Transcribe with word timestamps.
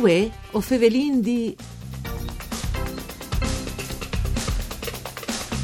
Uè, 0.00 0.30
o 0.52 0.60
fevelin 0.60 1.20
di... 1.20 1.56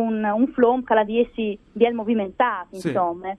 un, 0.00 0.24
un 0.24 0.46
flom 0.48 0.82
che 0.82 0.94
la 0.94 1.04
diesi 1.04 1.58
bien 1.72 1.94
movimentato 1.94 2.76
sì. 2.76 2.88
insomma 2.88 3.36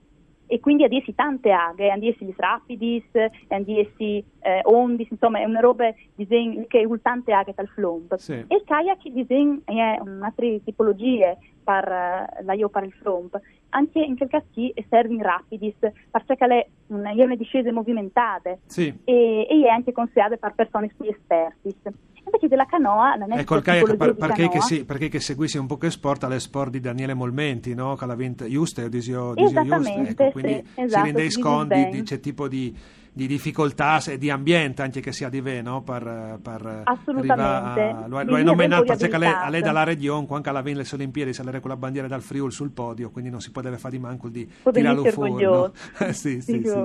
e 0.52 0.58
quindi 0.58 0.82
a 0.82 0.88
dirsi 0.88 1.14
tante 1.14 1.52
aghe, 1.52 1.92
a 1.92 1.96
dirsi 1.96 2.24
gli 2.24 2.34
rapidis, 2.36 3.04
a 3.14 3.60
dirsi 3.60 4.16
eh, 4.40 4.60
ondis, 4.64 5.08
insomma 5.08 5.38
è 5.38 5.44
una 5.44 5.60
roba 5.60 5.94
disegn, 6.16 6.66
che 6.66 6.80
ha 6.80 6.98
tante 7.00 7.32
aghe 7.32 7.52
dal 7.54 7.68
flomp. 7.68 8.16
Sì. 8.16 8.32
E 8.32 8.56
il 8.56 8.64
kayak 8.64 9.08
disegn 9.10 9.60
è 9.64 10.00
un'altra 10.00 10.46
tipologia 10.64 11.36
per 11.62 11.84
uh, 11.86 12.44
la 12.44 12.54
io 12.54 12.68
per 12.68 12.82
il 12.82 12.92
flomp. 12.92 13.40
Anche 13.70 14.00
in 14.00 14.16
quel 14.16 14.28
caso 14.28 14.46
serve 14.88 15.14
in 15.14 15.22
rapidis, 15.22 15.74
perché 15.78 16.34
è 16.34 16.66
una, 16.88 17.10
è 17.10 17.22
una 17.22 17.36
discesa 17.36 17.72
movimentate 17.72 18.60
sì. 18.66 18.92
e, 19.04 19.46
e, 19.48 19.64
è 19.64 19.68
anche 19.68 19.92
consigliata 19.92 20.36
per 20.36 20.54
persone 20.54 20.92
più 20.96 21.08
esperti. 21.08 21.74
Invece 22.22 22.48
della 22.48 22.66
canoa 22.66 23.14
non 23.14 23.32
è 23.32 23.38
ecco 23.38 23.56
il 23.56 23.62
kayak 23.62 23.96
per, 23.96 24.14
perché, 24.14 24.48
che 24.48 24.60
si, 24.60 24.84
perché 24.84 25.08
che 25.08 25.20
seguissi 25.20 25.58
un 25.58 25.66
po' 25.66 25.78
che 25.78 25.90
sport 25.90 26.24
alle 26.24 26.38
sport 26.38 26.70
di 26.70 26.78
Daniele 26.78 27.14
Molmenti 27.14 27.74
no? 27.74 27.96
che 27.96 28.06
l'ha 28.06 28.14
vinto 28.14 28.46
giusto 28.46 28.86
disio, 28.88 29.34
disio 29.34 29.60
Esattamente, 29.60 30.24
ecco, 30.24 30.32
quindi 30.32 30.62
sì, 30.74 30.80
esatto, 30.82 31.04
si 31.04 31.12
rende 31.12 31.30
scondi 31.30 31.88
di, 31.88 32.02
c'è 32.02 32.20
tipo 32.20 32.46
di 32.46 32.76
di 33.12 33.26
difficoltà 33.26 34.00
e 34.06 34.18
di 34.18 34.30
ambiente 34.30 34.82
anche 34.82 35.00
che 35.00 35.12
sia 35.12 35.28
di 35.28 35.40
ve 35.40 35.62
no? 35.62 35.82
per, 35.82 36.38
per 36.40 36.82
assolutamente 36.84 37.80
a, 37.80 38.06
lo, 38.06 38.22
lo 38.22 38.36
hai 38.36 38.44
nominato 38.44 38.84
perché 38.84 39.18
lei, 39.18 39.32
a 39.32 39.48
lei 39.48 39.62
dalla 39.62 39.82
regione 39.82 40.26
quando 40.26 40.48
alla 40.48 40.62
viene 40.62 40.82
le 40.82 40.88
Olimpiadi 40.92 41.32
salire 41.32 41.60
con 41.60 41.70
la 41.70 41.76
bandiera 41.76 42.06
dal 42.06 42.22
Friul 42.22 42.52
sul 42.52 42.70
podio 42.70 43.10
quindi 43.10 43.30
non 43.30 43.40
si 43.40 43.50
poteva 43.50 43.76
fare 43.78 43.96
di 43.96 44.02
manco 44.02 44.28
di 44.28 44.48
tirarlo 44.72 45.04
fuori 45.06 45.42
no? 45.44 45.72
sì, 46.12 46.40
sì, 46.40 46.62
sì. 46.64 46.78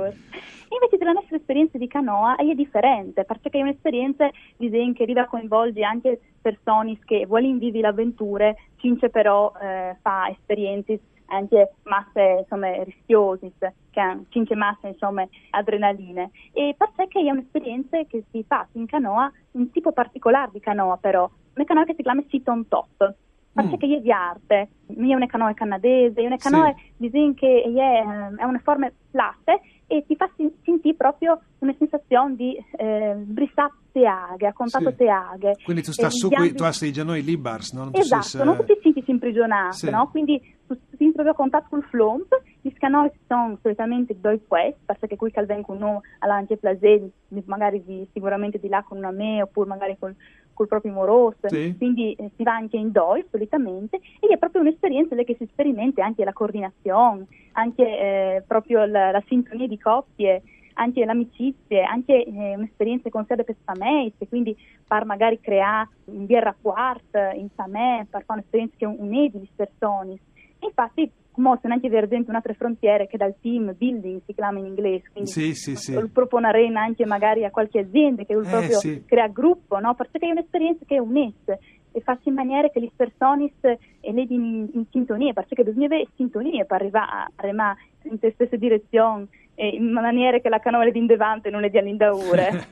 Invece 0.68 0.98
della 0.98 1.12
nostra 1.12 1.38
esperienza 1.38 1.78
di 1.78 1.88
canoa 1.88 2.36
è 2.36 2.54
differente, 2.54 3.24
perché 3.24 3.50
è 3.50 3.62
un'esperienza 3.62 4.30
disegno 4.58 4.94
che 4.94 5.04
arriva 5.04 5.22
a 5.22 5.28
coinvolgere 5.28 5.86
anche 5.86 6.20
persone 6.42 6.98
che 7.06 7.26
vogliono 7.26 7.60
vivere 7.60 7.84
l'avventura, 7.84 8.54
cince 8.78 9.10
però 9.10 9.54
eh, 9.62 9.96
fa 10.02 10.28
esperienze 10.30 11.00
anche 11.28 11.74
masse 11.84 12.38
insomma, 12.40 12.84
rischiose, 12.84 13.52
che 13.90 14.00
hanno 14.00 14.26
cinque 14.30 14.56
masse 14.56 14.88
insomma, 14.88 15.28
adrenaline. 15.52 16.32
E 16.54 16.76
perché 16.78 17.20
è 17.20 17.32
un'esperienza 17.32 17.98
che 18.08 18.24
si 18.32 18.44
fa 18.48 18.68
in 18.74 18.86
canoa, 18.86 19.32
un 19.52 19.70
tipo 19.72 19.92
particolare 19.92 20.52
di 20.54 20.60
canoa 20.60 20.98
però, 20.98 21.30
una 21.56 21.66
canoa 21.66 21.86
che 21.86 21.94
si 21.96 22.04
chiama 22.04 22.24
sit 22.30 22.48
on 22.48 22.68
top. 22.68 23.14
Perché 23.56 23.88
mm. 23.88 23.92
è 23.94 24.02
di 24.02 24.12
arte, 24.12 24.70
è 24.86 25.14
una 25.14 25.28
canoa 25.28 25.54
canadese, 25.54 26.22
è 26.22 26.26
una 26.26 26.36
canoa 26.36 26.76
sì. 27.00 27.34
che 27.38 27.64
è, 27.64 28.36
è 28.36 28.44
una 28.44 28.60
forma 28.62 28.92
plate 29.12 29.62
e 29.88 30.04
ti 30.06 30.18
fa 30.18 30.30
sentire 30.36 30.96
proprio 30.96 31.40
una 31.60 31.74
sensazione 31.78 32.36
di 32.36 32.58
eh, 32.78 33.14
brissare 33.16 33.72
teaghe, 33.94 34.48
a 34.48 34.52
contatto 34.52 34.90
sì. 34.90 34.96
teaghe. 34.98 35.56
Quindi 35.64 35.84
tu 35.84 35.94
stai 35.94 36.12
su 36.12 36.30
qui, 36.30 36.54
tu 36.54 36.64
hai 36.64 36.92
già 36.92 37.06
noi 37.06 37.24
libars, 37.24 37.72
no? 37.72 37.86
Non 37.86 37.92
esatto, 37.94 38.24
sei, 38.24 38.46
non 38.46 38.58
ti 38.66 38.78
senti 38.82 39.04
imprigionato, 39.06 39.76
sì. 39.76 39.90
no? 39.90 40.10
Quindi 40.10 40.42
tu 40.68 40.78
sei 40.98 41.12
proprio 41.12 41.34
a 41.34 41.36
contatto 41.36 41.68
col 41.70 41.84
flomp, 41.84 42.42
gli 42.62 42.72
scanori 42.76 43.12
sono 43.28 43.58
solitamente 43.62 44.20
due 44.20 44.40
quest, 44.48 44.78
perché 44.86 45.16
qui 45.16 45.32
che 45.32 45.44
vengono 45.46 46.02
all'anche 46.20 46.58
plasè, 46.58 47.02
magari 47.46 47.84
di, 47.84 48.08
sicuramente 48.12 48.60
di 48.60 48.68
là 48.68 48.84
con 48.84 48.98
una 48.98 49.12
me, 49.12 49.42
oppure 49.42 49.68
magari 49.68 49.96
col, 50.00 50.16
col 50.54 50.68
proprio 50.68 50.92
moroso, 50.92 51.48
sì. 51.48 51.76
quindi 51.78 52.14
eh, 52.14 52.32
si 52.36 52.44
va 52.44 52.56
anche 52.56 52.78
in 52.78 52.92
doi 52.92 53.24
solitamente, 53.30 53.98
e 54.20 54.28
è 54.28 54.38
proprio 54.38 54.62
un'esperienza 54.62 55.16
che 55.16 55.36
si 55.38 55.48
sperimenta 55.52 56.04
anche 56.04 56.24
la 56.24 56.34
coordinazione, 56.34 57.28
anche 57.54 57.84
eh, 57.84 58.44
proprio 58.48 58.86
la, 58.86 59.12
la 59.12 59.24
sintonia 59.28 59.68
di 59.68 59.78
coppie, 59.78 60.42
anche 60.76 61.06
l'amicizia, 61.06 61.90
anche 61.90 62.26
eh, 62.26 62.56
un'esperienza 62.56 63.10
con 63.10 63.26
sé 63.26 63.36
per 63.36 63.56
famiglie, 63.64 64.12
quindi 64.28 64.58
per 64.86 65.06
magari 65.06 65.40
creare 65.40 65.90
un 66.06 66.26
via 66.26 66.40
rapport 66.40 67.16
in 67.36 67.50
famiglia, 67.54 68.06
per 68.10 68.24
fare 68.26 68.40
un'esperienza 68.40 68.76
che 68.78 68.86
un'edi 68.86 69.40
di 69.40 69.50
persone. 69.56 70.18
Infatti 70.66 71.12
mostrano 71.38 71.76
anche 71.76 71.90
per 71.90 72.04
esempio 72.04 72.30
un'altra 72.30 72.54
frontiera 72.54 73.06
che 73.06 73.18
dal 73.18 73.36
team 73.42 73.74
building 73.78 74.22
si 74.26 74.34
chiama 74.34 74.60
in 74.60 74.66
inglese, 74.66 75.10
quindi 75.12 75.30
sì, 75.30 75.54
sì, 75.54 75.76
sì. 75.76 76.10
proporrei 76.12 76.74
anche 76.76 77.06
magari 77.06 77.44
a 77.44 77.52
qualche 77.52 77.80
azienda 77.80 78.24
che 78.24 78.34
eh, 78.34 78.42
proprio 78.42 78.80
sì. 78.80 79.04
crea 79.06 79.28
gruppo, 79.28 79.80
no? 79.80 79.96
perché 79.96 80.20
è 80.20 80.32
un'esperienza 80.32 80.86
che 80.86 81.00
unesse 81.00 81.60
e 81.92 82.02
fa 82.02 82.18
in 82.24 82.34
maniera 82.34 82.70
che 82.70 82.80
le 82.80 82.92
persone 82.94 83.52
le 83.62 84.26
in, 84.30 84.68
in 84.74 84.86
sintonia, 84.92 85.34
perché 85.34 85.64
bisogna 85.64 85.86
avere 85.86 86.08
sintonia 86.16 86.66
per 86.66 86.82
arrivare 86.82 87.12
a 87.12 87.32
remare 87.36 87.78
in 88.04 88.20
te 88.20 88.32
stessa 88.34 88.56
direzione 88.58 89.28
in 89.58 89.92
maniera 89.92 90.40
che 90.40 90.50
la 90.50 90.60
canola 90.60 90.90
di 90.90 91.00
indevante 91.00 91.50
non 91.50 91.64
è 91.64 91.70
di 91.70 91.78
all'indaure 91.78 92.68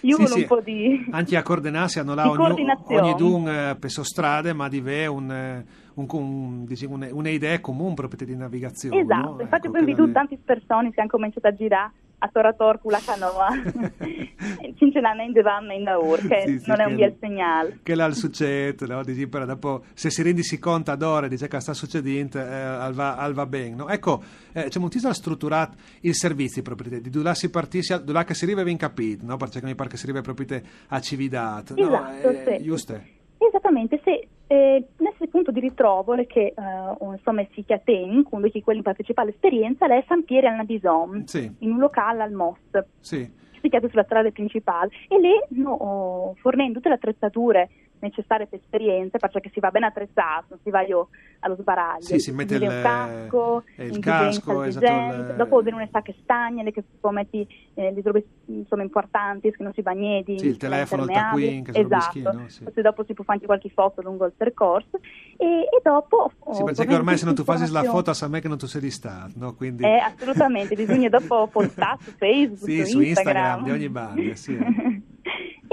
io 0.00 0.16
sì, 0.16 0.22
un 0.22 0.26
sì. 0.26 0.44
po' 0.44 0.60
di 0.60 1.06
anche 1.12 1.36
a 1.36 1.42
coordinarsi 1.42 2.00
hanno 2.00 2.14
là 2.14 2.28
ogni, 2.28 2.66
ogni 2.88 3.14
dun 3.14 3.48
eh, 3.48 3.76
per 3.78 3.90
strade 4.02 4.52
ma 4.52 4.68
di 4.68 4.80
ve 4.80 5.06
un, 5.06 5.64
un, 6.00 6.06
un, 6.10 6.64
diciamo, 6.64 6.98
un'idea 7.10 7.60
comune 7.60 7.94
proprio 7.94 8.26
di 8.26 8.36
navigazione 8.36 9.00
esatto 9.00 9.34
no? 9.34 9.40
infatti 9.40 9.66
ecco, 9.66 9.76
poi 9.76 9.84
vedo 9.84 10.10
tante 10.10 10.38
persone 10.42 10.90
che 10.90 11.00
hanno 11.00 11.10
cominciato 11.10 11.46
a 11.46 11.54
girare 11.54 11.92
a 12.22 12.28
Torator 12.28 12.80
con 12.80 12.92
la 12.92 13.00
canoa 13.04 13.48
sinceramente 14.76 15.40
vanno 15.40 15.72
in 15.72 15.84
daur 15.84 16.26
che 16.26 16.42
sì, 16.46 16.58
sì, 16.58 16.68
non 16.68 16.80
è 16.80 16.84
un 16.84 16.96
bel 16.96 17.16
segnale 17.18 17.78
che 17.82 17.94
là 17.94 18.10
succede 18.12 18.86
no? 18.86 19.02
dici, 19.02 19.26
però 19.26 19.46
dopo 19.46 19.84
se 19.94 20.10
si 20.10 20.22
rendi 20.22 20.42
conto 20.58 20.90
ad 20.90 21.02
ora 21.02 21.28
dice 21.28 21.48
che 21.48 21.60
sta 21.60 21.72
succedendo 21.72 22.38
eh, 22.38 22.42
al, 22.42 22.92
va, 22.92 23.16
al 23.16 23.32
va 23.32 23.46
bene 23.46 23.74
no? 23.74 23.88
ecco 23.88 24.22
eh, 24.52 24.64
c'è 24.64 24.78
moltissimo 24.78 25.12
strutturato 25.14 25.76
il 26.00 26.14
servizio 26.14 26.60
proprio 26.62 27.00
di 27.00 27.08
dove 27.08 27.34
si 27.34 27.50
partisce 27.50 28.02
dove 28.04 28.26
si 28.34 28.44
arriva 28.44 28.62
ben 28.62 28.76
capito 28.76 29.24
no? 29.24 29.36
perché 29.36 29.60
mi 29.62 29.74
pare 29.74 29.88
che 29.88 29.96
si 29.96 30.04
arriva 30.04 30.20
proprio 30.20 30.60
a 30.88 31.00
Cividat 31.00 31.72
esatto 31.74 32.30
no? 32.30 32.38
eh, 32.38 32.56
sì. 32.58 32.64
giusto? 32.64 33.18
Esattamente, 33.42 33.98
se 34.04 34.28
eh, 34.48 34.86
punto 35.30 35.50
di 35.50 35.60
ritrovo 35.60 36.14
che 36.26 36.52
uh, 36.54 37.12
insomma 37.12 37.44
si 37.52 37.64
chiateni, 37.64 38.22
quindi 38.22 38.50
chi 38.50 38.62
quelli 38.62 38.82
partecipa 38.82 39.22
all'esperienza, 39.22 39.86
è 39.86 40.04
San 40.06 40.24
Pieri 40.24 40.46
al 40.46 40.56
Nabison, 40.56 41.26
sì. 41.26 41.50
in 41.60 41.72
un 41.72 41.78
locale 41.78 42.22
al 42.22 42.32
MOS. 42.32 42.58
Sì. 43.00 43.38
Si 43.60 43.68
chiama 43.68 43.88
sulla 43.88 44.04
strada 44.04 44.30
principale 44.30 44.90
e 45.08 45.18
lì 45.18 45.60
no, 45.60 46.34
fornendo 46.38 46.74
tutte 46.74 46.88
le 46.88 46.94
attrezzature 46.94 47.68
necessarie 48.00 48.46
per 48.46 48.58
esperienze, 48.58 49.18
perché 49.18 49.50
si 49.52 49.60
va 49.60 49.70
ben 49.70 49.84
attrezzato, 49.84 50.46
non 50.48 50.58
si 50.62 50.70
va 50.70 50.82
io 50.82 51.08
allo 51.40 51.56
sbaraglio. 51.56 52.04
Sì, 52.04 52.18
si 52.18 52.32
mette 52.32 52.56
il, 52.56 52.66
casco, 52.82 53.62
il 53.76 53.98
casco 53.98 54.62
esatto, 54.62 55.30
il... 55.30 55.34
dopo 55.36 55.60
viene 55.60 55.78
una 55.78 55.88
sacche 55.90 56.14
stagne, 56.22 56.70
che 56.72 56.82
poi 57.00 57.12
metti 57.12 57.46
eh, 57.74 57.92
le 57.92 58.00
robe 58.02 58.24
insomma, 58.46 58.82
importanti, 58.82 59.50
che 59.50 59.62
non 59.62 59.72
si 59.72 59.82
bagneti. 59.82 60.38
Sì, 60.38 60.46
il 60.46 60.56
telefono, 60.56 61.04
il 61.04 61.10
taccuin, 61.10 61.64
che 61.64 61.78
esatto. 61.78 62.44
Sì. 62.46 62.64
Poi 62.64 62.82
dopo 62.82 63.04
si 63.04 63.14
può 63.14 63.24
fare 63.24 63.36
anche 63.36 63.46
qualche 63.46 63.70
foto 63.70 64.02
lungo 64.02 64.26
il 64.26 64.32
percorso 64.36 64.98
e, 65.36 65.44
e 65.44 65.80
dopo... 65.82 66.32
Sì, 66.52 66.62
perché 66.64 66.94
ormai 66.94 67.16
se 67.16 67.24
non 67.24 67.34
tu 67.34 67.44
fai 67.44 67.68
la 67.70 67.84
foto 67.84 68.12
sa 68.12 68.28
me 68.28 68.40
che 68.40 68.48
non 68.48 68.58
tu 68.58 68.66
sei 68.66 68.80
di 68.80 68.90
stato, 68.90 69.32
no? 69.36 69.54
Quindi... 69.54 69.84
Eh, 69.84 69.98
assolutamente, 69.98 70.74
bisogna 70.74 71.08
dopo 71.08 71.46
postare 71.52 71.98
su 72.00 72.10
Facebook, 72.16 72.70
sì, 72.70 72.84
su, 72.84 72.98
su 72.98 73.00
Instagram, 73.00 73.64
di 73.64 73.70
ogni 73.70 73.88
banda, 73.88 74.34
sì. 74.34 74.58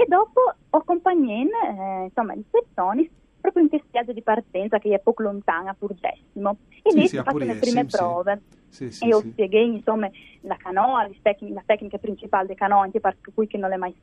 e 0.08 0.14
dopo 0.16 0.54
ho 0.70 0.82
compagnie, 0.84 1.44
eh, 1.44 2.04
insomma, 2.04 2.34
di 2.34 2.44
persone 2.50 3.10
proprio 3.40 3.62
in 3.62 3.68
questo 3.68 3.88
viaggio 3.90 4.12
di 4.12 4.22
partenza 4.22 4.78
che 4.78 4.94
è 4.94 4.98
poco 4.98 5.22
lontana, 5.22 5.74
Purgessimo. 5.74 6.56
E 6.82 6.90
sì, 6.90 6.96
lì 6.96 7.08
sì, 7.08 7.16
si 7.16 7.22
fanno 7.22 7.38
le 7.38 7.54
prime 7.54 7.88
sì, 7.88 7.96
prove. 7.96 8.42
Sì, 8.68 8.84
e 8.84 9.06
io 9.06 9.20
spieghi 9.20 9.64
insomma 9.64 10.10
la 10.42 10.56
canoa, 10.56 11.08
la 11.22 11.62
tecnica 11.64 11.98
principale 11.98 12.46
del 12.46 12.56
canoa, 12.56 12.82
anche 12.82 13.00
per 13.00 13.16
cui 13.34 13.46
che 13.46 13.58
non 13.58 13.72
è 13.72 13.76
mai 13.76 13.94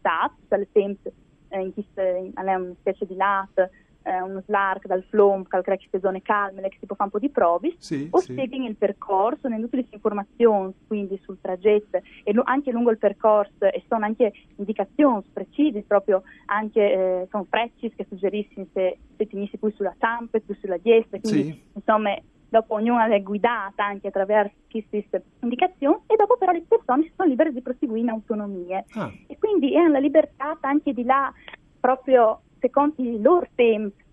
cioè 0.48 0.60
il 0.60 0.68
tempo 0.72 1.12
eh, 1.50 1.60
in 1.60 1.74
cui 1.74 1.86
è 1.94 2.31
una 2.40 2.74
specie 2.80 3.06
di 3.06 3.16
latte 3.16 3.72
eh, 4.06 4.22
uno 4.22 4.42
slark 4.46 4.86
dal 4.86 5.04
flom, 5.10 5.44
che 5.48 5.57
è 5.57 5.78
che 5.78 6.00
zone 6.00 6.22
calme, 6.22 6.62
che 6.69 6.78
si 6.80 6.86
può 6.86 6.96
fare 6.96 7.10
un 7.12 7.19
po' 7.19 7.25
di 7.25 7.31
provi, 7.31 7.75
sì, 7.80 8.07
o 8.12 8.19
sì. 8.19 8.34
spieghi 8.34 8.63
il 8.63 8.75
percorso, 8.75 9.48
ne 9.48 9.60
tutte 9.60 9.78
le 9.78 9.86
informazioni, 9.90 10.74
quindi 10.88 11.19
sul 11.24 11.40
traghetto 11.42 12.00
e 12.24 12.34
lo, 12.34 12.44
anche 12.46 12.72
lungo 12.72 12.92
il 12.92 12.98
percorso 13.00 13.66
e 13.66 13.84
sono 13.88 14.06
anche 14.06 14.31
indicazioni 14.57 15.24
precise, 15.34 15.81
proprio 15.81 16.22
anche 16.46 16.81
eh, 16.81 17.28
sono 17.31 17.46
frecci 17.50 17.92
che 17.96 18.06
suggeriscono 18.07 18.68
se, 18.74 18.98
se 19.18 19.25
finisci 19.25 19.57
più 19.57 19.72
sulla 19.72 19.96
zampa, 19.98 20.40
più 20.40 20.56
sulla 20.60 20.78
destra, 20.78 21.19
quindi 21.19 21.44
sì. 21.44 21.62
insomma 21.74 22.16
dopo 22.48 22.75
ognuna 22.75 23.08
è 23.08 23.22
guidata 23.22 23.84
anche 23.84 24.08
attraverso 24.08 24.54
queste 24.69 25.24
indicazioni 25.42 25.98
e 26.06 26.16
dopo 26.16 26.38
però 26.38 26.51
le 26.51 26.63
persone 26.68 27.12
sono 27.16 27.28
libere 27.28 27.51
di 27.51 27.62
proseguire 27.62 28.01
in 28.01 28.10
autonomia 28.10 28.84
ah. 28.94 29.12
e 29.28 29.38
quindi 29.38 29.75
hanno 29.75 29.94
la 29.94 30.00
libertà 30.00 30.58
anche 30.62 30.94
di 30.94 31.04
là 31.04 31.34
proprio 31.80 32.42
secondo 32.60 32.96
i 32.98 33.22
loro 33.22 33.48
tempi 33.56 34.04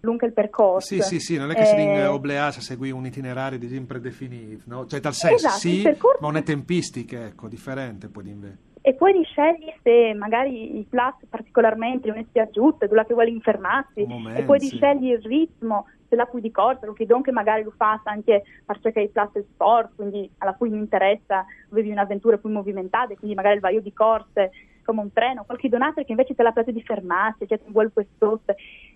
lungo 0.00 0.26
il 0.26 0.32
percorso. 0.32 0.86
Sì, 0.86 1.02
sì, 1.02 1.20
sì, 1.20 1.36
non 1.36 1.50
è 1.50 1.54
che 1.54 1.62
eh, 1.62 1.64
si 1.64 2.06
obbligata 2.06 2.58
a 2.58 2.62
seguire 2.62 2.94
un 2.94 3.06
itinerario 3.06 3.58
di 3.58 3.80
predefinito, 3.80 4.62
no? 4.66 4.86
Cioè, 4.86 5.00
tal 5.00 5.14
senso, 5.14 5.46
esatto, 5.46 5.58
sì, 5.58 5.82
percorso... 5.82 6.18
ma 6.20 6.28
non 6.28 6.36
è 6.36 6.42
tempistica, 6.42 7.26
ecco, 7.26 7.48
differente 7.48 8.08
poi 8.08 8.28
invece. 8.28 8.66
E 8.80 8.94
poi 8.94 9.22
scegli 9.24 9.70
se 9.82 10.14
magari 10.14 10.78
il 10.78 10.86
plus 10.86 11.14
particolarmente 11.28 12.08
non 12.08 12.18
è 12.18 12.24
spiaggiuto, 12.26 12.86
quella 12.86 13.04
che 13.04 13.12
vuole 13.12 13.30
infermarsi, 13.30 14.06
e 14.34 14.42
poi 14.44 14.60
sì. 14.60 14.76
scegli 14.76 15.10
il 15.10 15.20
ritmo, 15.20 15.86
se 16.08 16.16
la 16.16 16.26
cui 16.26 16.40
di 16.40 16.50
corsa, 16.50 16.86
lo 16.86 16.94
che 16.94 17.04
donche 17.04 17.32
magari 17.32 17.64
lo 17.64 17.72
fa 17.76 18.00
anche 18.04 18.44
perché 18.64 19.00
il 19.00 19.10
plus 19.10 19.32
è 19.32 19.44
sport, 19.52 19.90
quindi 19.96 20.30
alla 20.38 20.54
cui 20.54 20.70
mi 20.70 20.78
interessa, 20.78 21.44
avevi 21.70 21.90
un'avventura 21.90 22.38
più 22.38 22.48
movimentata, 22.48 23.14
quindi 23.14 23.34
magari 23.34 23.56
il 23.56 23.60
vaio 23.60 23.82
di 23.82 23.92
corse 23.92 24.52
come 24.88 25.02
un 25.02 25.12
treno, 25.12 25.44
qualche 25.44 25.68
donato 25.68 26.02
che 26.02 26.12
invece 26.12 26.34
te 26.34 26.42
la 26.42 26.52
piace 26.52 26.72
di 26.72 26.80
fermarsi, 26.80 27.44
che 27.44 27.60
vuole 27.66 27.90
questo 27.92 28.40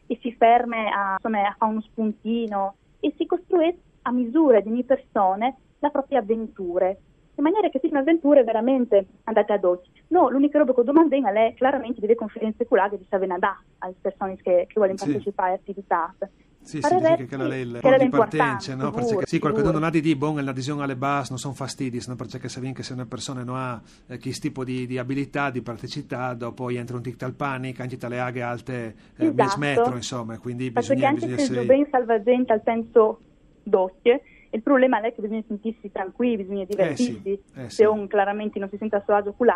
e 0.06 0.18
si 0.22 0.32
ferma 0.32 0.76
a, 0.90 1.12
insomma, 1.18 1.46
a 1.46 1.54
fare 1.58 1.70
uno 1.70 1.82
spuntino 1.82 2.76
e 2.98 3.12
si 3.18 3.26
costruisce 3.26 3.80
a 4.02 4.10
misura 4.10 4.60
di 4.60 4.70
ogni 4.70 4.84
persona 4.84 5.54
la 5.80 5.90
propria 5.90 6.20
avventura 6.20 6.88
in 6.88 7.44
maniera 7.44 7.68
che 7.68 7.78
siano 7.78 7.98
avventure 7.98 8.42
veramente 8.42 9.06
andate 9.24 9.52
ad 9.52 9.64
oggi. 9.64 9.90
No, 10.08 10.30
l'unica 10.30 10.58
roba 10.58 10.74
che 10.74 10.82
domando 10.82 11.14
è 11.14 11.54
chiaramente 11.56 12.00
delle 12.00 12.14
conferenze 12.14 12.66
curate 12.66 12.96
di 12.96 13.06
dare 13.08 13.58
alle 13.78 13.94
persone 14.00 14.36
che, 14.36 14.66
che 14.66 14.80
vogliono 14.80 14.98
Sì. 14.98 15.04
partecipare 15.06 15.52
a 15.52 15.54
attività. 15.54 16.14
Sì, 16.62 16.80
sì, 16.80 16.88
che 17.16 17.26
quella 17.26 17.54
è 17.54 17.56
il 17.56 17.72
che 17.72 17.80
punto 17.80 17.98
di 18.04 18.08
partenza, 18.08 18.74
no? 18.74 18.90
Perché 18.90 19.06
sicuro, 19.08 19.26
sì, 19.26 19.38
qualcuno 19.40 19.70
non 19.72 19.82
ha 19.82 19.90
di 19.90 20.00
dire, 20.00 20.16
bon, 20.16 20.42
l'adesione 20.42 20.84
alle 20.84 20.96
base 20.96 21.30
non 21.30 21.38
sono 21.38 21.54
fastidi, 21.54 22.00
no? 22.06 22.14
perché 22.14 22.48
se 22.48 22.60
vince 22.60 22.82
se 22.82 22.92
una 22.92 23.06
persona 23.06 23.42
non 23.42 23.56
ha 23.56 23.82
eh, 24.06 24.18
questo 24.18 24.46
tipo 24.46 24.64
di, 24.64 24.86
di 24.86 24.96
abilità, 24.96 25.50
di 25.50 25.60
praticità, 25.60 26.34
dopo 26.34 26.70
entra 26.70 26.96
un 26.96 27.02
tic 27.02 27.20
al 27.22 27.34
panico, 27.34 27.82
anche 27.82 27.98
le 28.08 28.20
aghe 28.20 28.42
alte 28.42 28.94
eh, 29.16 29.26
Esatto. 29.26 29.58
metro, 29.58 29.96
insomma, 29.96 30.38
quindi 30.38 30.70
Perché 30.70 30.94
bisogna, 30.94 31.08
anche 31.08 31.26
bisogna 31.26 31.36
se 31.36 31.42
essere... 31.52 31.64
ben 31.66 31.86
salvagente 31.90 32.52
al 32.52 32.62
senso 32.64 33.20
doppie, 33.64 34.22
il 34.50 34.62
problema 34.62 35.00
è 35.00 35.14
che 35.14 35.20
bisogna 35.22 35.42
sentirsi 35.46 35.90
tranquilli, 35.90 36.36
bisogna 36.44 36.64
divertirsi. 36.64 37.20
sì, 37.22 37.30
eh 37.60 37.70
Se 37.70 37.70
sì. 37.70 37.84
uno 37.84 38.06
claramente 38.06 38.58
non 38.58 38.68
si 38.68 38.76
sente 38.76 38.96
a 38.96 39.02
suo 39.04 39.14
agio 39.14 39.32
con 39.32 39.46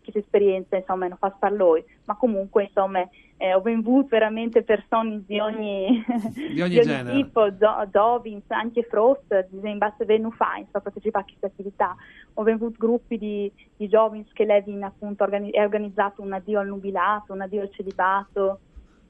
che 0.00 0.18
esperienza 0.18 0.76
insomma 0.76 1.06
non 1.08 1.18
fa 1.18 1.32
star 1.36 1.52
lui. 1.52 1.84
Ma 2.04 2.16
comunque 2.16 2.64
insomma 2.64 3.06
eh, 3.36 3.54
ho 3.54 3.62
avuto 3.64 4.08
veramente 4.08 4.62
persone 4.62 5.22
di 5.26 5.38
ogni, 5.40 6.04
Di 6.52 6.60
ogni 6.60 6.74
genere. 6.82 7.14
tipo, 7.16 7.56
gio- 7.56 7.88
giovani, 7.90 8.42
anche 8.48 8.82
Frost, 8.82 9.48
in 9.62 9.78
base 9.78 10.02
a 10.02 10.30
fa, 10.30 10.56
insomma, 10.58 10.82
partecipare 10.82 11.24
a 11.24 11.28
queste 11.28 11.46
attività. 11.46 11.96
Ho 12.34 12.42
avuto 12.42 12.74
gruppi 12.76 13.16
di, 13.16 13.50
di 13.76 13.88
giovani 13.88 14.26
che 14.32 14.44
Levin 14.44 14.82
appunto 14.82 15.24
organi- 15.24 15.52
è 15.52 15.62
organizzato 15.62 16.20
un 16.22 16.32
addio 16.32 16.60
al 16.60 16.66
nubilato, 16.66 17.32
un 17.32 17.40
addio 17.40 17.62
al 17.62 17.70
celibato, 17.72 18.60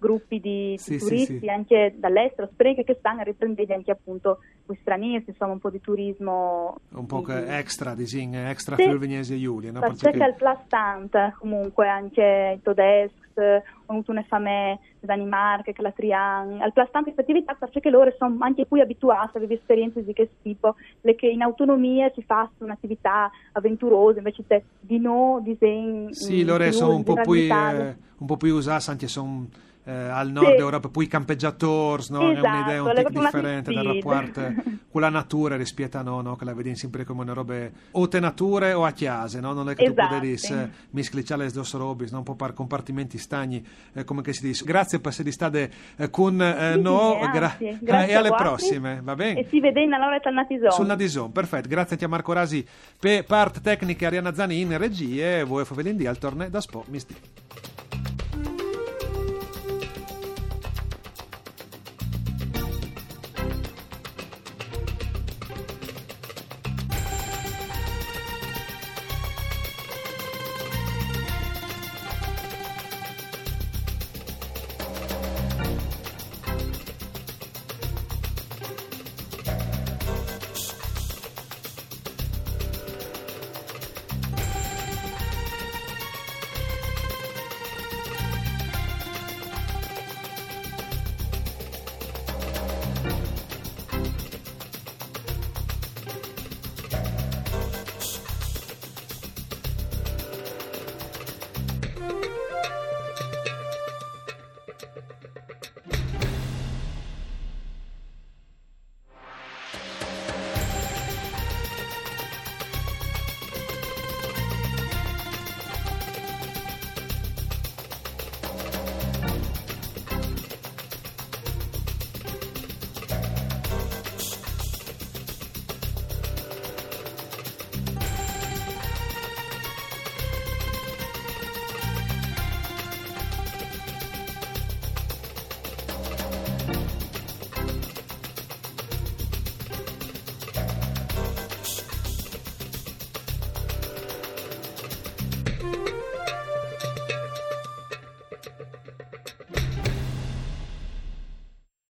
gruppi 0.00 0.41
di, 0.41 0.70
di 0.70 0.79
Sì, 0.79 0.99
sì, 0.99 1.05
turisti 1.05 1.38
sì. 1.41 1.49
anche 1.49 1.94
dall'estero, 1.97 2.49
spero 2.52 2.82
che 2.82 2.97
stanno 2.99 3.23
riprendendo 3.23 3.75
anche 3.75 3.91
appunto 3.91 4.38
gli 4.67 4.75
stranieri, 4.81 5.25
insomma 5.26 5.52
un 5.52 5.58
po' 5.58 5.70
di 5.70 5.81
turismo. 5.81 6.75
un 6.93 7.06
po' 7.06 7.20
che 7.23 7.44
di- 7.44 7.50
extra, 7.52 7.94
disin, 7.94 8.35
extra 8.35 8.76
Sì. 8.76 8.82
Friuli-Venezia 8.82 9.37
Giulia, 9.37 9.70
no? 9.70 9.81
c'è 9.81 10.11
il 10.11 10.35
plastante 10.37 11.35
comunque 11.38 11.88
anche 11.88 12.55
i 12.56 12.62
tedeschi, 12.62 13.19
ho 13.41 13.62
avuto 13.93 14.11
una 14.11 14.23
fame 14.23 14.81
da 15.00 15.14
Danimarca, 15.14 15.73
che 15.73 15.82
la 15.82 15.93
Trian, 15.93 16.61
al 16.61 16.73
plastante 16.73 17.12
queste 17.12 17.33
attività 17.33 17.54
perché 17.54 17.88
loro 17.90 18.12
sono 18.19 18.37
anche 18.40 18.66
più 18.66 18.80
abituati 18.80 19.37
a 19.37 19.38
avere 19.40 19.54
esperienze 19.54 20.04
di 20.04 20.12
questo 20.14 20.35
tipo, 20.42 20.76
le 21.02 21.14
che 21.14 21.26
in 21.26 21.42
autonomia 21.42 22.11
si 22.14 22.23
fa 22.23 22.50
un'attività 22.59 23.30
avventurosa, 23.52 24.19
invece 24.19 24.45
te 24.47 24.64
di 24.80 24.99
no 24.99 25.40
disegni. 25.42 26.14
Sì, 26.14 26.45
loro 26.45 26.71
sono 26.73 26.95
un 26.95 27.02
po' 27.02 27.14
più, 27.14 27.33
eh, 27.35 27.97
un 28.19 28.26
po' 28.26 28.37
più 28.37 28.54
usati, 28.54 28.90
anche 28.90 29.09
sono 29.09 29.47
eh, 29.84 29.92
al 29.92 30.30
nord 30.30 30.54
Sì. 30.54 30.60
Europa, 30.60 30.88
poi 30.88 31.04
i 31.04 31.08
campeggiatori, 31.08 32.04
no? 32.10 32.28
è 32.28 32.32
Esatto, 32.32 32.46
un'idea 32.49 32.82
un 32.82 32.88
le 32.88 32.94
tic 32.94 33.02
proprio 33.02 33.20
una 33.20 33.30
differente 33.30 33.72
dal 33.72 33.84
rapporto 33.87 34.40
con 34.90 35.00
la 35.00 35.08
natura 35.08 35.56
rispetto 35.56 35.99
a 35.99 36.02
no, 36.02 36.20
no, 36.20 36.37
che 36.37 36.44
la 36.44 36.54
vedi 36.54 36.75
sempre 36.76 37.04
come 37.04 37.22
una 37.22 37.32
roba 37.32 37.54
o 37.92 38.08
te 38.08 38.20
nature 38.20 38.72
o 38.72 38.84
a 38.84 38.90
chiase, 38.90 39.40
no? 39.40 39.52
non 39.52 39.70
è 39.70 39.75
che 39.75 39.84
tu 39.84 39.90
Esatto. 39.92 40.14
potevi 40.14 40.32
eh, 40.34 40.68
misclicciare 40.90 41.44
le 41.44 41.50
due 41.50 41.64
robis, 41.72 42.10
no? 42.12 42.18
un 42.18 42.25
po' 42.25 42.34
per 42.34 42.52
compartimenti 42.52 43.18
stagni, 43.18 43.64
eh, 43.92 44.04
come 44.04 44.22
che 44.22 44.32
si 44.32 44.42
dice. 44.46 44.64
Grazie 44.64 45.00
per 45.00 45.12
essere 45.12 45.30
state 45.32 45.70
eh, 45.96 46.10
con 46.10 46.40
eh, 46.40 46.72
Sì, 46.75 46.80
no, 46.80 47.18
gra- 47.32 47.56
eh, 47.58 47.78
grazie 47.80 48.12
e 48.12 48.14
alle 48.14 48.34
prossime, 48.34 49.00
va 49.02 49.14
bene? 49.14 49.40
E 49.40 49.46
si 49.49 49.60
vede 49.60 49.82
in 49.82 49.92
allora 49.92 50.18
al 50.22 50.34
Natison. 50.34 50.70
Sul 50.70 50.87
Nadison, 50.87 51.32
perfetto. 51.32 51.68
Grazie 51.68 51.96
a 52.00 52.08
Marco 52.08 52.32
Rasi 52.32 52.66
per 52.99 53.25
part 53.25 53.60
tecniche 53.60 54.06
Arianna 54.06 54.34
Zani 54.34 54.60
in 54.60 54.76
regie, 54.76 55.42
voi 55.44 55.64
Fovelindi 55.64 56.06
al 56.06 56.18
torneo 56.18 56.49
da 56.49 56.60
Spo 56.60 56.84
Misti. 56.88 57.14